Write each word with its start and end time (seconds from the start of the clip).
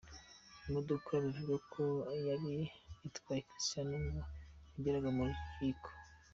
Imodoka 0.67 1.11
bivugwa 1.23 1.57
ko 1.73 1.83
yari 2.27 2.55
itwaye 3.07 3.41
Cristiano 3.49 3.93
ubwo 4.01 4.13
yageraga 4.73 5.09
ku 5.17 5.21
rukiko. 5.29 5.89